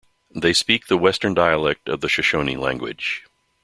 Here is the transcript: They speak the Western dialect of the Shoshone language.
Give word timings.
They 0.33 0.53
speak 0.53 0.87
the 0.87 0.97
Western 0.97 1.35
dialect 1.35 1.87
of 1.87 2.01
the 2.01 2.09
Shoshone 2.09 2.55
language. 2.57 3.23